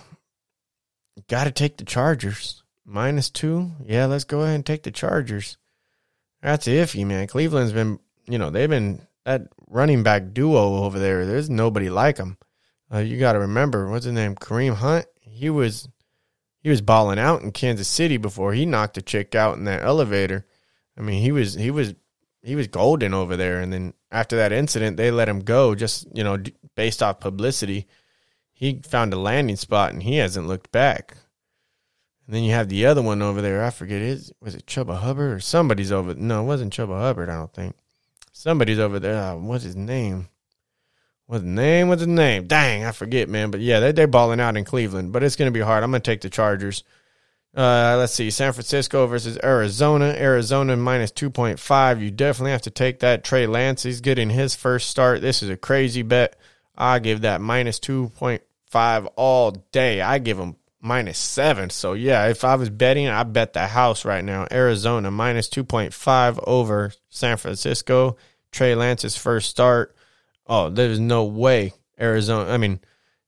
[1.26, 2.62] Got to take the Chargers.
[2.84, 3.72] Minus two?
[3.84, 5.56] Yeah, let's go ahead and take the Chargers.
[6.40, 7.26] That's iffy, man.
[7.26, 7.98] Cleveland's been,
[8.28, 11.26] you know, they've been that running back duo over there.
[11.26, 12.38] There's nobody like them.
[12.94, 14.36] Uh, you got to remember, what's his name?
[14.36, 15.06] Kareem Hunt.
[15.22, 15.88] He was
[16.68, 19.82] he was balling out in Kansas City before he knocked a chick out in that
[19.82, 20.44] elevator.
[20.98, 21.94] I mean, he was he was
[22.42, 23.58] he was golden over there.
[23.58, 26.36] And then after that incident, they let him go just you know
[26.74, 27.86] based off publicity.
[28.52, 31.16] He found a landing spot and he hasn't looked back.
[32.26, 33.64] And then you have the other one over there.
[33.64, 36.12] I forget his was it Chuba Hubbard or somebody's over.
[36.16, 37.30] No, it wasn't Chuba Hubbard.
[37.30, 37.76] I don't think
[38.30, 39.16] somebody's over there.
[39.16, 40.28] Uh, what's his name?
[41.28, 41.88] What's his name?
[41.88, 42.46] What's his name?
[42.46, 43.50] Dang, I forget, man.
[43.50, 45.12] But yeah, they, they're balling out in Cleveland.
[45.12, 45.84] But it's going to be hard.
[45.84, 46.84] I'm going to take the Chargers.
[47.54, 50.06] Uh, let's see, San Francisco versus Arizona.
[50.06, 52.00] Arizona minus 2.5.
[52.00, 53.24] You definitely have to take that.
[53.24, 55.20] Trey Lance, he's getting his first start.
[55.20, 56.34] This is a crazy bet.
[56.78, 60.00] I give that minus 2.5 all day.
[60.00, 61.68] I give him minus seven.
[61.68, 64.46] So yeah, if I was betting, I bet the house right now.
[64.50, 68.16] Arizona minus 2.5 over San Francisco.
[68.50, 69.94] Trey Lance's first start.
[70.48, 72.50] Oh, there's no way Arizona.
[72.50, 72.80] I mean,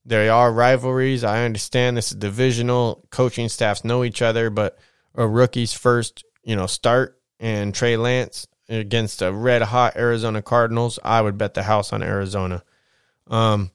[0.05, 1.23] there are rivalries.
[1.23, 3.05] I understand this is divisional.
[3.11, 4.77] Coaching staffs know each other, but
[5.13, 10.97] a rookie's first, you know, start and Trey Lance against a red hot Arizona Cardinals,
[11.03, 12.63] I would bet the house on Arizona.
[13.27, 13.71] Um,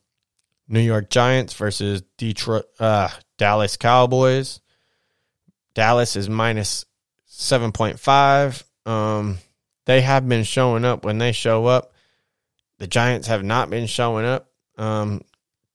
[0.68, 4.60] New York Giants versus Detroit, uh, Dallas Cowboys.
[5.74, 6.86] Dallas is minus
[7.30, 8.64] 7.5.
[8.90, 9.38] Um,
[9.84, 11.92] they have been showing up when they show up.
[12.78, 14.50] The Giants have not been showing up.
[14.76, 15.22] Um,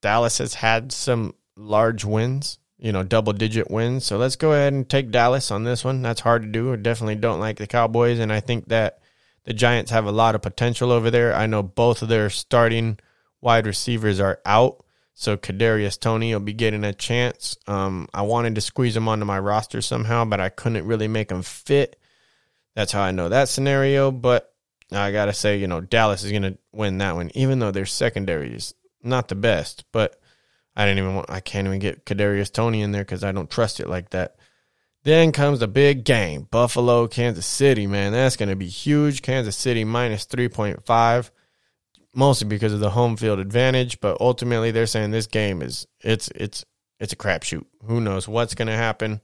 [0.02, 4.06] Dallas has had some large wins, you know, double digit wins.
[4.06, 6.02] So let's go ahead and take Dallas on this one.
[6.02, 6.74] That's hard to do.
[6.74, 8.20] I definitely don't like the Cowboys.
[8.20, 9.00] And I think that
[9.46, 11.34] the Giants have a lot of potential over there.
[11.34, 13.00] I know both of their starting
[13.42, 14.84] wide receivers are out.
[15.14, 17.58] So Kadarius Toney will be getting a chance.
[17.68, 21.32] Um, I wanted to squeeze him onto my roster somehow, but I couldn't really make
[21.32, 22.00] him fit.
[22.76, 24.12] That's how I know that scenario.
[24.12, 24.51] But
[24.92, 28.54] I gotta say, you know, Dallas is gonna win that one, even though their secondary
[28.54, 28.74] is
[29.04, 29.86] not the best.
[29.92, 30.20] But
[30.76, 31.30] I didn't even want.
[31.30, 34.36] I can't even get Kadarius Toney in there because I don't trust it like that.
[35.04, 37.88] Then comes the big game, Buffalo, Kansas City.
[37.88, 39.22] Man, that's gonna be huge.
[39.22, 41.32] Kansas City minus three point five
[42.14, 44.00] mostly because of the home field advantage.
[44.00, 46.66] But ultimately, they're saying this game is it's it's
[47.00, 47.66] it's a crapshoot.
[47.86, 49.22] Who knows what's to happen?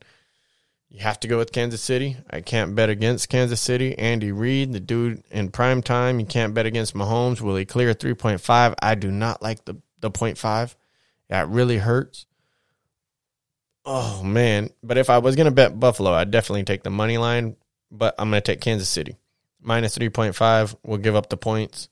[0.89, 2.17] You have to go with Kansas City.
[2.30, 3.97] I can't bet against Kansas City.
[3.97, 6.19] Andy Reid, the dude in prime time.
[6.19, 7.41] You can't bet against Mahomes.
[7.41, 8.76] Will he clear 3.5?
[8.82, 10.76] I do not like the, the 0.5.
[11.28, 12.26] That really hurts.
[13.86, 14.69] Oh, man.
[14.82, 17.58] But if I was going to bet Buffalo, I'd definitely take the money line.
[17.91, 19.17] But I'm going to take Kansas City.
[19.62, 20.78] Minus 3.5.
[20.84, 21.89] We'll give up the points.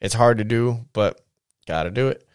[0.00, 1.20] It's hard to do, but
[1.66, 2.27] got to do it.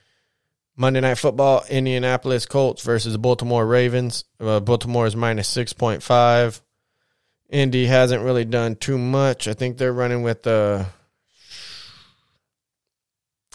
[0.75, 4.25] Monday Night Football, Indianapolis Colts versus Baltimore Ravens.
[4.39, 6.61] Uh, Baltimore is minus 6.5.
[7.49, 9.47] Indy hasn't really done too much.
[9.47, 10.87] I think they're running with the.
[10.87, 10.89] Uh,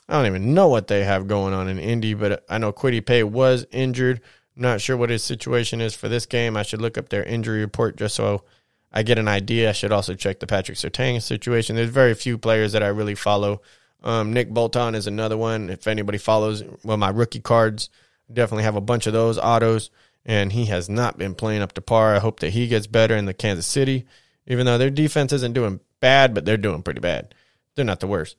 [0.09, 3.05] I don't even know what they have going on in Indy, but I know Kwity
[3.05, 4.21] Paye was injured.
[4.57, 6.57] I'm not sure what his situation is for this game.
[6.57, 8.45] I should look up their injury report just so
[8.91, 9.69] I get an idea.
[9.69, 11.77] I should also check the Patrick Surtain situation.
[11.77, 13.61] There's very few players that I really follow
[14.03, 15.71] um, Nick Bolton is another one.
[15.71, 17.91] If anybody follows, well, my rookie cards
[18.33, 19.91] definitely have a bunch of those autos,
[20.25, 22.15] and he has not been playing up to par.
[22.15, 24.07] I hope that he gets better in the Kansas City,
[24.47, 27.35] even though their defense isn't doing bad, but they're doing pretty bad.
[27.75, 28.37] They're not the worst.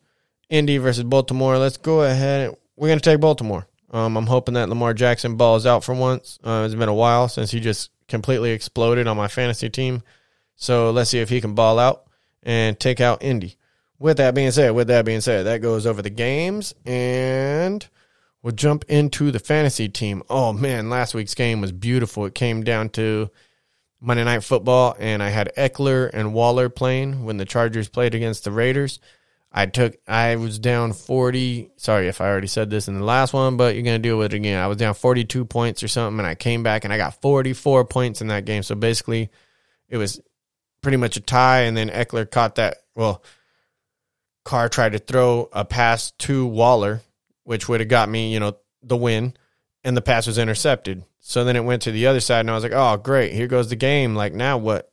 [0.50, 1.58] Indy versus Baltimore.
[1.58, 2.56] Let's go ahead.
[2.76, 3.68] We're going to take Baltimore.
[3.92, 6.40] Um, I'm hoping that Lamar Jackson balls out for once.
[6.44, 10.04] Uh, it's been a while since he just completely exploded on my fantasy team.
[10.56, 12.06] So let's see if he can ball out
[12.44, 13.58] and take out Indy
[14.00, 17.88] with that being said, with that being said, that goes over the games and
[18.42, 20.24] we'll jump into the fantasy team.
[20.30, 22.26] Oh man, last week's game was beautiful.
[22.26, 23.30] It came down to
[24.02, 28.46] Monday Night Football, and I had Ekeler and Waller playing when the Chargers played against
[28.46, 29.00] the Raiders.
[29.52, 31.72] I took, I was down 40.
[31.76, 34.18] Sorry if I already said this in the last one, but you're going to deal
[34.18, 34.62] with it again.
[34.62, 37.86] I was down 42 points or something, and I came back and I got 44
[37.86, 38.64] points in that game.
[38.64, 39.32] So basically,
[39.90, 40.22] it was
[40.82, 42.78] pretty much a tie, and then Ekeler caught that.
[42.96, 43.24] Well,
[44.44, 47.02] Carr tried to throw a pass to Waller,
[47.44, 49.34] which would have got me, you know, the win,
[49.84, 51.04] and the pass was intercepted.
[51.20, 53.48] So then it went to the other side, and I was like, oh, great, here
[53.48, 54.16] goes the game.
[54.16, 54.92] Like, now what?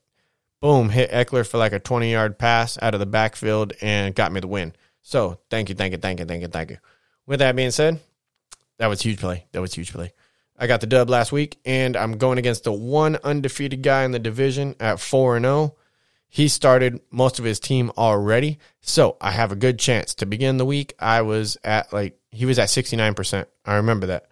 [0.60, 4.32] Boom, hit Ekeler for like a 20 yard pass out of the backfield and got
[4.32, 4.74] me the win.
[5.02, 6.78] So thank you, thank you, thank you, thank you, thank you.
[7.26, 8.00] With that being said,
[8.78, 9.46] that was huge play.
[9.52, 10.12] That was huge play.
[10.58, 14.12] I got the dub last week, and I'm going against the one undefeated guy in
[14.12, 15.74] the division at 4 and 0.
[16.36, 18.58] He started most of his team already.
[18.82, 20.12] So I have a good chance.
[20.16, 23.46] To begin the week, I was at like, he was at 69%.
[23.64, 24.26] I remember that.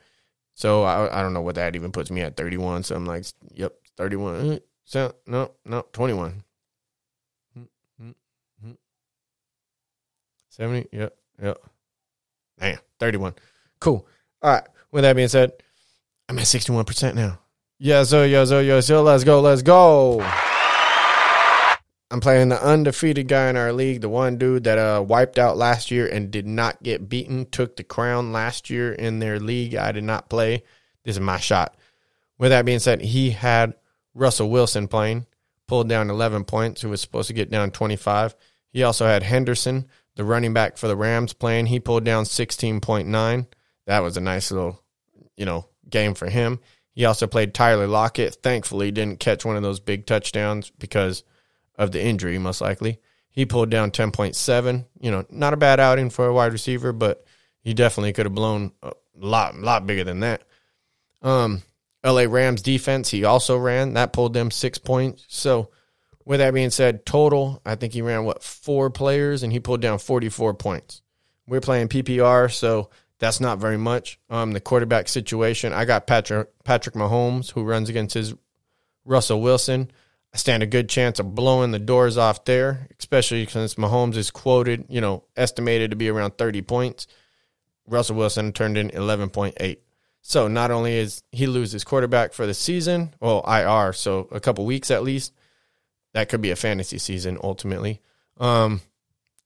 [0.53, 2.83] So I, I don't know what that even puts me at 31.
[2.83, 4.35] So I'm like, yep, 31.
[4.35, 6.45] Uh, so no, no, 21.
[10.51, 11.59] 70, yep, yep.
[12.61, 13.35] Damn, 31.
[13.81, 14.07] Cool.
[14.43, 14.65] All right.
[14.93, 15.55] With that being said,
[16.29, 17.39] I'm at 61% now.
[17.79, 20.21] Yes, so, yes, so, yes, so, let's go, let's go.
[22.15, 25.57] I'm playing the undefeated guy in our league, the one dude that uh, wiped out
[25.57, 29.75] last year and did not get beaten, took the crown last year in their league.
[29.75, 30.63] I did not play.
[31.03, 31.77] This is my shot.
[32.39, 33.75] With that being said, he had
[34.15, 35.27] Russell Wilson playing,
[35.67, 38.37] pulled down 11 points, who was supposed to get down 25.
[38.71, 41.67] He also had Henderson, the running back for the Rams, playing.
[41.67, 43.47] He pulled down 16.9.
[43.87, 44.81] That was a nice little,
[45.37, 46.61] you know, game for him.
[46.93, 48.37] He also played Tyler Lockett.
[48.37, 51.25] Thankfully, didn't catch one of those big touchdowns because
[51.77, 53.01] of the injury, most likely.
[53.31, 54.87] He pulled down 10.7.
[55.01, 57.25] You know, not a bad outing for a wide receiver, but
[57.63, 60.43] he definitely could have blown a lot, lot bigger than that.
[61.23, 61.63] Um,
[62.05, 63.95] LA Rams defense, he also ran.
[63.95, 65.25] That pulled them six points.
[65.29, 65.71] So,
[66.25, 69.81] with that being said, total, I think he ran what four players and he pulled
[69.81, 71.03] down 44 points.
[71.47, 74.19] We're playing PPR, so that's not very much.
[74.31, 78.35] Um, the quarterback situation, I got Patrick Patrick Mahomes who runs against his
[79.05, 79.91] Russell Wilson.
[80.35, 84.33] I stand a good chance of blowing the doors off there, especially since Mahomes is
[84.33, 87.07] quoted, you know, estimated to be around 30 points.
[87.87, 89.79] Russell Wilson turned in 11.8.
[90.23, 94.41] So not only is he lose his quarterback for the season, well, IR, so a
[94.41, 95.33] couple weeks at least,
[96.15, 98.01] that could be a fantasy season ultimately.
[98.39, 98.81] Um,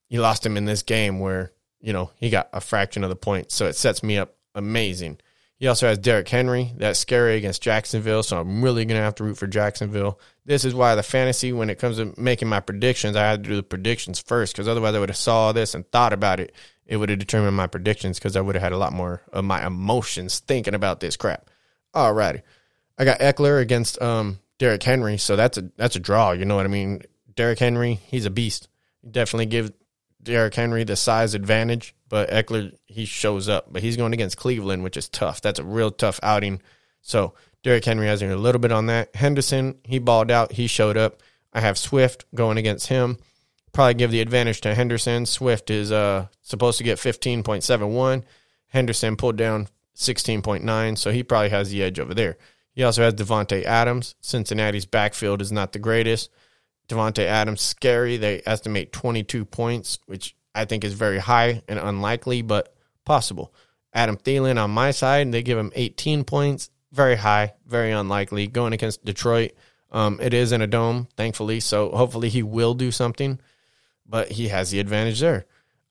[0.09, 3.17] he lost him in this game where, you know, he got a fraction of the
[3.17, 3.55] points.
[3.55, 5.19] So it sets me up amazing.
[5.59, 6.73] He also has Derrick Henry.
[6.77, 8.23] That's scary against Jacksonville.
[8.23, 10.21] So I'm really going to have to root for Jacksonville.
[10.45, 13.51] This is why the fantasy, when it comes to making my predictions, I had to
[13.51, 16.55] do the predictions first because otherwise I would have saw this and thought about it.
[16.87, 19.45] It would have determined my predictions because I would have had a lot more of
[19.45, 21.51] my emotions thinking about this crap.
[21.95, 22.43] Alrighty.
[22.97, 26.33] I got Ekeler against um, Derrick Henry, so that's a that's a draw.
[26.33, 27.03] You know what I mean?
[27.35, 28.69] Derrick Henry, he's a beast.
[29.09, 29.73] Definitely give
[30.29, 33.73] Derrick Henry the size advantage, but Ekeler he shows up.
[33.73, 35.41] But he's going against Cleveland, which is tough.
[35.41, 36.61] That's a real tough outing.
[37.01, 39.17] So Derrick Henry has a little bit on that.
[39.17, 40.53] Henderson, he balled out.
[40.53, 41.23] He showed up.
[41.55, 43.17] I have Swift going against him.
[43.73, 45.25] Probably give the advantage to Henderson.
[45.25, 48.23] Swift is uh, supposed to get 15.71.
[48.67, 52.37] Henderson pulled down 16.9, so he probably has the edge over there.
[52.75, 54.15] He also has Davante Adams.
[54.21, 56.29] Cincinnati's backfield is not the greatest.
[56.89, 58.17] Davante Adams scary.
[58.17, 62.75] They estimate 22 points, which I think is very high and unlikely, but
[63.05, 63.53] possible.
[63.93, 68.47] Adam Thielen on my side, they give him 18 points, very high, very unlikely.
[68.47, 69.53] Going against Detroit,
[69.91, 73.41] um, it is in a dome, thankfully, so hopefully he will do something,
[74.07, 75.47] but he has the advantage there.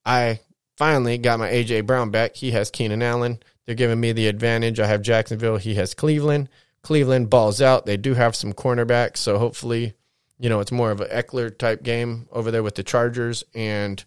[0.06, 0.40] I
[0.78, 2.36] finally got my AJ Brown back.
[2.36, 3.40] He has Keenan Allen.
[3.66, 4.80] They're giving me the advantage.
[4.80, 5.58] I have Jacksonville.
[5.58, 6.50] He has Cleveland.
[6.84, 7.86] Cleveland balls out.
[7.86, 9.94] They do have some cornerbacks, so hopefully
[10.40, 14.04] you know, it's more of an Ekeler type game over there with the Chargers, and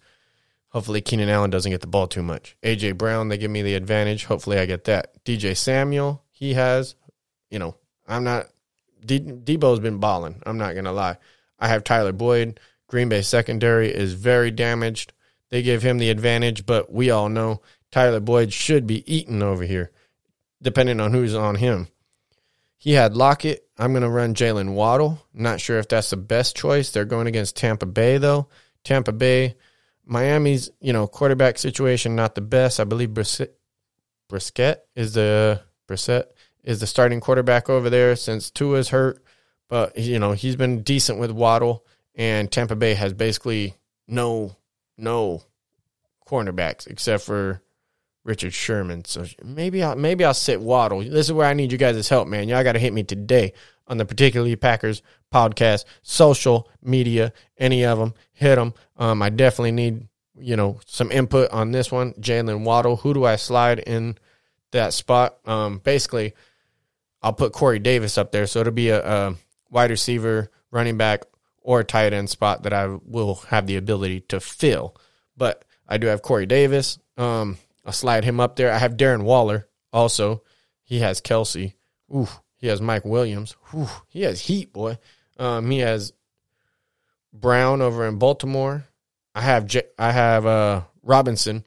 [0.69, 2.57] hopefully Keenan Allen doesn't get the ball too much.
[2.63, 4.25] AJ Brown, they give me the advantage.
[4.25, 5.25] Hopefully, I get that.
[5.25, 6.95] DJ Samuel, he has,
[7.51, 8.47] you know, I'm not.
[9.05, 10.43] D- Deebo's been balling.
[10.45, 11.17] I'm not gonna lie.
[11.59, 12.61] I have Tyler Boyd.
[12.87, 15.13] Green Bay secondary is very damaged.
[15.51, 19.65] They give him the advantage, but we all know Tyler Boyd should be eaten over
[19.65, 19.91] here,
[20.63, 21.89] depending on who's on him.
[22.77, 23.67] He had Lockett.
[23.81, 25.27] I'm going to run Jaylen Waddle.
[25.33, 26.91] Not sure if that's the best choice.
[26.91, 28.49] They're going against Tampa Bay, though.
[28.85, 29.57] Tampa Bay,
[30.05, 32.79] Miami's, you know, quarterback situation not the best.
[32.79, 33.49] I believe Brissett,
[34.95, 36.25] is the Brissett
[36.63, 39.23] is the starting quarterback over there since Tua's hurt.
[39.69, 43.77] But you know he's been decent with Waddle, and Tampa Bay has basically
[44.09, 44.57] no
[44.99, 45.45] no
[46.27, 47.63] cornerbacks except for
[48.31, 49.05] Richard Sherman.
[49.05, 51.01] So maybe I'll maybe I'll sit Waddle.
[51.01, 52.49] This is where I need you guys' help, man.
[52.49, 53.53] Y'all got to hit me today
[53.89, 55.03] on the particularly Packers
[55.35, 58.15] podcast, social media, any of them.
[58.33, 58.73] Hit them.
[58.97, 60.07] Um, I definitely need
[60.39, 62.13] you know some input on this one.
[62.15, 62.99] Jaylen Waddle.
[62.99, 64.17] Who do I slide in
[64.71, 65.39] that spot?
[65.45, 66.35] Um, basically,
[67.21, 69.35] I'll put Corey Davis up there, so it'll be a, a
[69.71, 71.25] wide receiver, running back,
[71.63, 74.95] or tight end spot that I will have the ability to fill.
[75.37, 77.01] But I do have Corey Davis.
[77.17, 77.59] Um,
[77.91, 78.71] I'll slide him up there.
[78.71, 80.45] I have Darren Waller also.
[80.85, 81.75] He has Kelce.
[82.15, 83.57] Ooh, he has Mike Williams.
[83.75, 84.97] Ooh, he has heat, boy.
[85.41, 86.13] Um, he has
[87.33, 88.87] Brown over in Baltimore.
[89.35, 91.67] I have J- I have uh, Robinson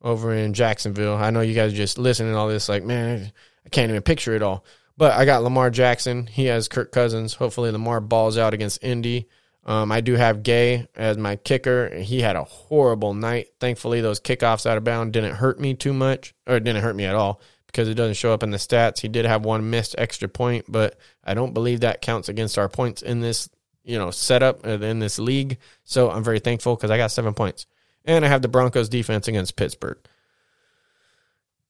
[0.00, 1.16] over in Jacksonville.
[1.16, 3.32] I know you guys just listening to all this like, man,
[3.64, 4.64] I can't even picture it all.
[4.96, 6.28] But I got Lamar Jackson.
[6.28, 7.34] He has Kirk Cousins.
[7.34, 9.28] Hopefully Lamar balls out against Indy.
[9.66, 11.94] Um, I do have Gay as my kicker.
[11.96, 13.48] He had a horrible night.
[13.58, 17.04] Thankfully, those kickoffs out of bound didn't hurt me too much, or didn't hurt me
[17.04, 19.00] at all because it doesn't show up in the stats.
[19.00, 22.68] He did have one missed extra point, but I don't believe that counts against our
[22.68, 23.50] points in this,
[23.84, 25.58] you know, setup uh, in this league.
[25.82, 27.66] So I'm very thankful because I got seven points,
[28.04, 29.98] and I have the Broncos defense against Pittsburgh.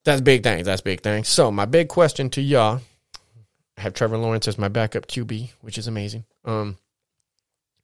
[0.04, 0.66] That's big things.
[0.66, 1.28] That's big things.
[1.28, 2.82] So my big question to y'all
[3.76, 6.24] I have Trevor Lawrence as my backup QB, which is amazing.
[6.44, 6.78] Um,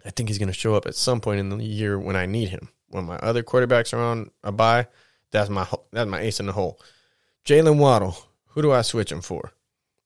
[0.05, 2.27] I think he's going to show up at some point in the year when I
[2.27, 2.69] need him.
[2.89, 4.87] When my other quarterbacks are on a bye,
[5.31, 6.79] that's my that's my ace in the hole.
[7.45, 8.17] Jaylen Waddle,
[8.49, 9.53] who do I switch him for?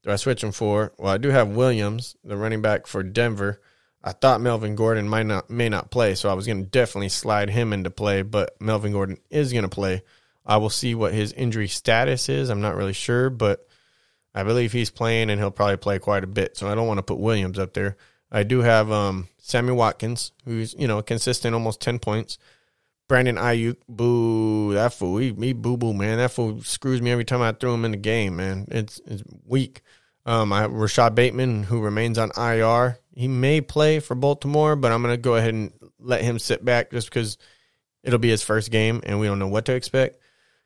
[0.03, 0.93] Do I switch him for?
[0.99, 3.61] Well, I do have Williams, the running back for Denver.
[4.05, 7.09] I thought Melvin Gordon might not may not play, so I was going to definitely
[7.09, 10.03] slide him into play, but Melvin Gordon is going to play.
[10.47, 12.49] I will see what his injury status is.
[12.49, 13.67] I'm not really sure, but
[14.33, 16.57] I believe he's playing and he'll probably play quite a bit.
[16.57, 17.97] So I don't want to put Williams up there.
[18.31, 22.39] I do have um, Sammy Watkins, who's you know consistent, almost ten points.
[23.09, 27.41] Brandon Aiyuk, boo, that fool, he, boo boo man, that fool screws me every time
[27.41, 28.67] I throw him in the game, man.
[28.71, 29.83] It's it's weak.
[30.25, 32.99] Um, I have Rashod Bateman, who remains on IR.
[33.15, 36.91] He may play for Baltimore, but I'm gonna go ahead and let him sit back
[36.91, 37.39] just because
[38.03, 40.19] it'll be his first game and we don't know what to expect.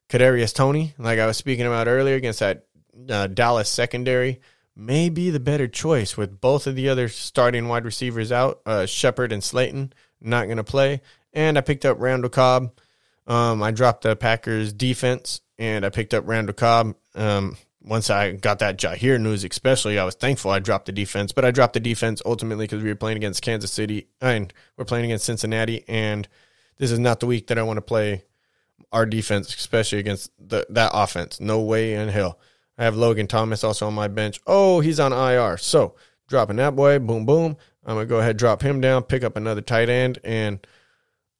[0.09, 2.65] Kadarius Toney, like I was speaking about earlier, against that
[3.09, 4.41] uh, Dallas secondary,
[4.81, 8.61] may be the better choice with both of the other starting wide receivers out.
[8.65, 11.03] Uh, Shepard and Slayton not going to play,
[11.33, 12.73] and I picked up Randall Cobb.
[13.27, 16.97] Um, I dropped the Packers defense, and I picked up Randall Cobb.
[17.15, 21.33] Um, once I got that Jaire news, especially, I was thankful I dropped the defense.
[21.33, 24.85] But I dropped the defense ultimately because we were playing against Kansas City and we're
[24.85, 26.27] playing against Cincinnati, and
[26.79, 28.25] this is not the week that I want to play
[28.93, 31.39] our defense, especially against the, that offense.
[31.41, 32.39] No way in hell.
[32.81, 34.41] I have Logan Thomas also on my bench.
[34.47, 35.59] Oh, he's on IR.
[35.59, 35.97] So
[36.29, 37.59] dropping that boy, boom, boom.
[37.85, 40.67] I'm gonna go ahead, drop him down, pick up another tight end, and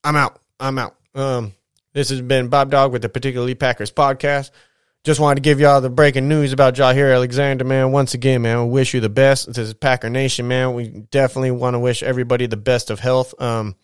[0.05, 0.39] I'm out.
[0.61, 0.97] I'm out.
[1.15, 1.55] Um,
[1.95, 4.51] this has been Bob Dog with the Particularly Packers podcast.
[5.03, 7.91] Just wanted to give y'all the breaking news about Jaire Alexander, man.
[7.91, 9.47] Once again, man, we wish you the best.
[9.47, 10.75] This is Packer Nation, man.
[10.75, 13.33] We definitely want to wish everybody the best of health.
[13.41, 13.77] Um,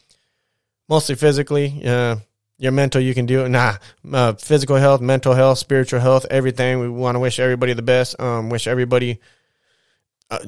[0.90, 1.80] mostly physically.
[1.82, 2.16] Uh,
[2.58, 3.48] your mental, you can do it.
[3.50, 3.76] Nah,
[4.12, 6.78] uh, physical health, mental health, spiritual health, everything.
[6.80, 8.18] We want to wish everybody the best.
[8.18, 9.20] Um, wish everybody
[10.30, 10.38] uh,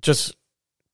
[0.00, 0.34] just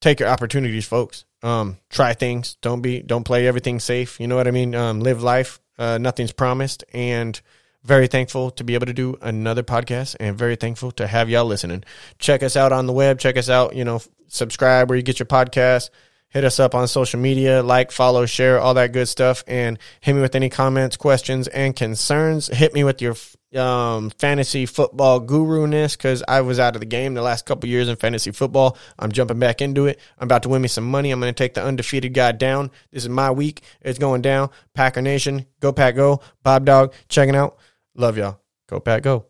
[0.00, 1.24] take your opportunities, folks.
[1.42, 2.56] Um, try things.
[2.62, 4.18] Don't be, don't play everything safe.
[4.18, 4.74] You know what I mean?
[4.74, 5.60] Um, live life.
[5.78, 6.84] Uh, nothing's promised.
[6.92, 7.40] And
[7.84, 11.44] very thankful to be able to do another podcast and very thankful to have y'all
[11.44, 11.84] listening.
[12.18, 13.20] Check us out on the web.
[13.20, 15.90] Check us out, you know, subscribe where you get your podcast
[16.28, 20.14] hit us up on social media, like, follow, share, all that good stuff, and hit
[20.14, 22.48] me with any comments, questions, and concerns.
[22.48, 23.14] Hit me with your
[23.56, 27.68] um, fantasy football guru ness because I was out of the game the last couple
[27.68, 28.76] years in fantasy football.
[28.98, 29.98] I'm jumping back into it.
[30.18, 31.10] I'm about to win me some money.
[31.10, 32.70] I'm going to take the undefeated guy down.
[32.92, 33.62] This is my week.
[33.80, 34.50] It's going down.
[34.74, 36.20] Packer Nation, go Pack Go.
[36.42, 37.56] Bob Dog, checking out.
[37.94, 38.40] Love y'all.
[38.68, 39.26] Go Pack Go.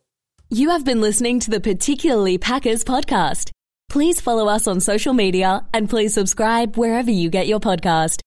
[0.51, 3.51] You have been listening to the Particularly Packers podcast.
[3.89, 8.21] Please follow us on social media and please subscribe wherever you get your podcast.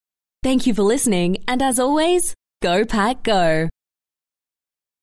[0.44, 2.34] Thank you for listening, and as always,
[2.64, 3.70] go pack go.